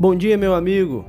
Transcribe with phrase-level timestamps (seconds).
[0.00, 1.04] Bom dia, meu amigo!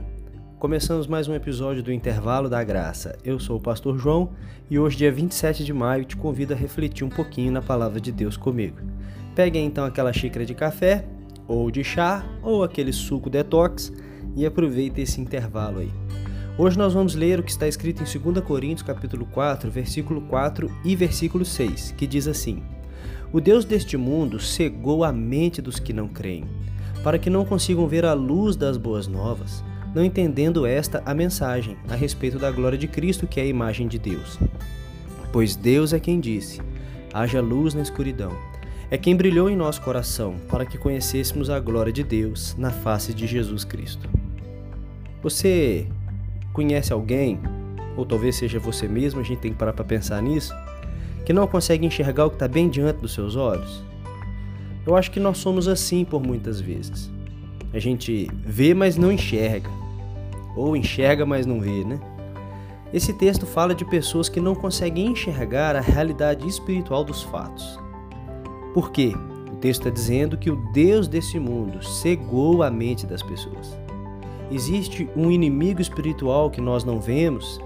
[0.57, 3.15] Começamos mais um episódio do Intervalo da Graça.
[3.23, 4.31] Eu sou o Pastor João
[4.67, 8.11] e hoje, dia 27 de maio, te convido a refletir um pouquinho na palavra de
[8.11, 8.77] Deus comigo.
[9.35, 11.05] Pegue então aquela xícara de café,
[11.47, 13.93] ou de chá, ou aquele suco detox
[14.35, 15.91] e aproveite esse intervalo aí.
[16.57, 20.67] Hoje nós vamos ler o que está escrito em 2 Coríntios capítulo 4, versículo 4
[20.83, 22.63] e versículo 6, que diz assim:
[23.31, 26.45] O Deus deste mundo cegou a mente dos que não creem,
[27.03, 29.63] para que não consigam ver a luz das boas novas
[29.93, 33.87] não entendendo esta a mensagem a respeito da glória de Cristo, que é a imagem
[33.87, 34.37] de Deus.
[35.31, 36.61] Pois Deus é quem disse:
[37.13, 38.31] haja luz na escuridão.
[38.91, 43.13] É quem brilhou em nosso coração para que conhecêssemos a glória de Deus na face
[43.13, 44.09] de Jesus Cristo.
[45.21, 45.87] Você
[46.53, 47.39] conhece alguém,
[47.95, 50.55] ou talvez seja você mesmo, a gente tem que parar para pensar nisso,
[51.23, 53.83] que não consegue enxergar o que está bem diante dos seus olhos?
[54.89, 57.11] Eu acho que nós somos assim por muitas vezes.
[57.71, 59.69] A gente vê, mas não enxerga
[60.55, 61.99] ou enxerga, mas não vê, né?
[62.91, 67.79] Esse texto fala de pessoas que não conseguem enxergar a realidade espiritual dos fatos.
[68.73, 69.13] Por quê?
[69.53, 73.77] O texto está dizendo que o Deus desse mundo cegou a mente das pessoas.
[74.49, 77.61] Existe um inimigo espiritual que nós não vemos.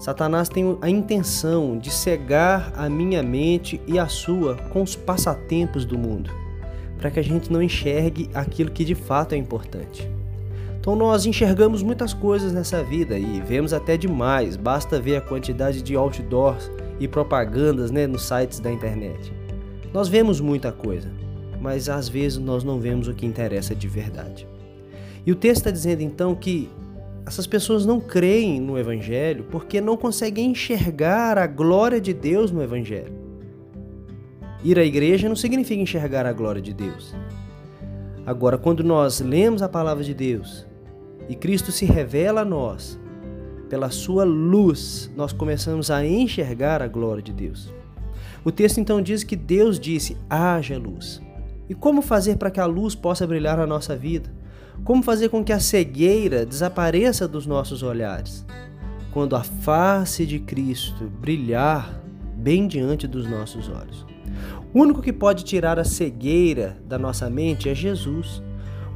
[0.00, 5.84] Satanás tem a intenção de cegar a minha mente e a sua com os passatempos
[5.84, 6.30] do mundo,
[6.98, 10.10] para que a gente não enxergue aquilo que de fato é importante.
[10.80, 15.82] Então nós enxergamos muitas coisas nessa vida e vemos até demais, basta ver a quantidade
[15.82, 19.30] de outdoors e propagandas né, nos sites da internet.
[19.92, 21.10] Nós vemos muita coisa,
[21.60, 24.48] mas às vezes nós não vemos o que interessa de verdade.
[25.26, 26.70] E o texto está dizendo então que
[27.30, 32.60] essas pessoas não creem no Evangelho porque não conseguem enxergar a glória de Deus no
[32.60, 33.14] Evangelho.
[34.64, 37.14] Ir à igreja não significa enxergar a glória de Deus.
[38.26, 40.66] Agora, quando nós lemos a palavra de Deus
[41.28, 42.98] e Cristo se revela a nós,
[43.68, 47.72] pela sua luz, nós começamos a enxergar a glória de Deus.
[48.44, 51.22] O texto então diz que Deus disse: haja luz.
[51.68, 54.39] E como fazer para que a luz possa brilhar na nossa vida?
[54.84, 58.46] Como fazer com que a cegueira desapareça dos nossos olhares?
[59.12, 62.00] Quando a face de Cristo brilhar
[62.34, 64.06] bem diante dos nossos olhos.
[64.72, 68.42] O único que pode tirar a cegueira da nossa mente é Jesus.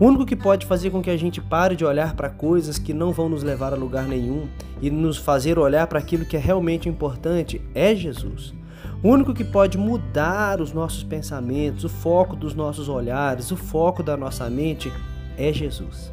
[0.00, 2.94] O único que pode fazer com que a gente pare de olhar para coisas que
[2.94, 4.48] não vão nos levar a lugar nenhum
[4.80, 8.54] e nos fazer olhar para aquilo que é realmente importante é Jesus.
[9.02, 14.02] O único que pode mudar os nossos pensamentos, o foco dos nossos olhares, o foco
[14.02, 14.90] da nossa mente
[15.38, 16.12] é Jesus.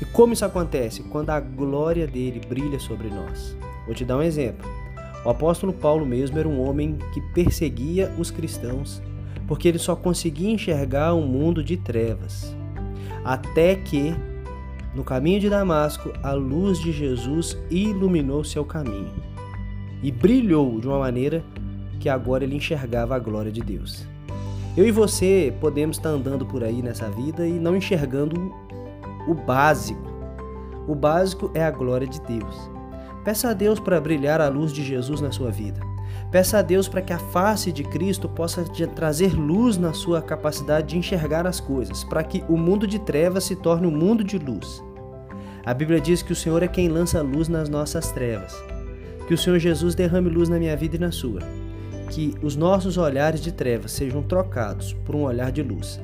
[0.00, 1.02] E como isso acontece?
[1.04, 3.56] Quando a glória dele brilha sobre nós.
[3.86, 4.68] Vou te dar um exemplo.
[5.24, 9.02] O apóstolo Paulo mesmo era um homem que perseguia os cristãos
[9.46, 12.54] porque ele só conseguia enxergar um mundo de trevas
[13.24, 14.14] até que,
[14.94, 19.14] no caminho de Damasco, a luz de Jesus iluminou seu caminho
[20.02, 21.42] e brilhou de uma maneira
[21.98, 24.06] que agora ele enxergava a glória de Deus.
[24.76, 28.52] Eu e você podemos estar andando por aí nessa vida e não enxergando
[29.28, 30.02] o básico.
[30.88, 32.70] O básico é a glória de Deus.
[33.24, 35.80] Peça a Deus para brilhar a luz de Jesus na sua vida.
[36.30, 38.64] Peça a Deus para que a face de Cristo possa
[38.96, 43.44] trazer luz na sua capacidade de enxergar as coisas, para que o mundo de trevas
[43.44, 44.82] se torne um mundo de luz.
[45.64, 48.52] A Bíblia diz que o Senhor é quem lança luz nas nossas trevas.
[49.28, 51.40] Que o Senhor Jesus derrame luz na minha vida e na sua.
[52.10, 56.00] Que os nossos olhares de trevas sejam trocados por um olhar de luz.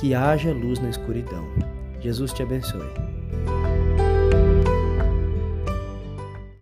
[0.00, 1.46] Que haja luz na escuridão.
[2.00, 2.90] Jesus te abençoe.